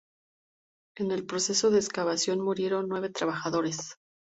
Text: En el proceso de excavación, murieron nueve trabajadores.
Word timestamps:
En 0.97 1.11
el 1.11 1.27
proceso 1.27 1.69
de 1.69 1.77
excavación, 1.77 2.39
murieron 2.41 2.87
nueve 2.89 3.09
trabajadores. 3.11 3.97